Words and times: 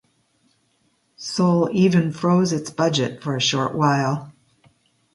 Seoul 1.15 1.69
even 1.73 2.11
froze 2.11 2.51
its 2.53 2.71
budget 2.71 3.21
for 3.21 3.35
a 3.35 3.39
short 3.39 3.75
while. 3.75 4.33